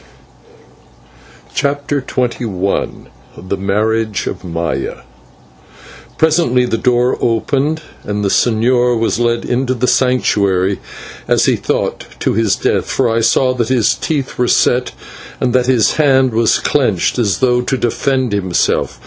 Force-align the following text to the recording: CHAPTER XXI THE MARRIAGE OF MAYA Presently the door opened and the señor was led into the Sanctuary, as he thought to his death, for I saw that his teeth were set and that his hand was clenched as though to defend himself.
CHAPTER 1.53 2.01
XXI 2.01 3.05
THE 3.37 3.55
MARRIAGE 3.57 4.25
OF 4.25 4.43
MAYA 4.43 5.03
Presently 6.17 6.65
the 6.65 6.79
door 6.79 7.19
opened 7.21 7.83
and 8.03 8.23
the 8.25 8.29
señor 8.29 8.97
was 8.97 9.19
led 9.19 9.45
into 9.45 9.75
the 9.75 9.85
Sanctuary, 9.85 10.79
as 11.27 11.45
he 11.45 11.55
thought 11.55 12.07
to 12.19 12.33
his 12.33 12.55
death, 12.55 12.89
for 12.89 13.07
I 13.11 13.21
saw 13.21 13.53
that 13.53 13.69
his 13.69 13.93
teeth 13.93 14.39
were 14.39 14.47
set 14.47 14.91
and 15.39 15.53
that 15.53 15.67
his 15.67 15.97
hand 15.97 16.33
was 16.33 16.57
clenched 16.57 17.19
as 17.19 17.37
though 17.37 17.61
to 17.61 17.77
defend 17.77 18.31
himself. 18.33 18.99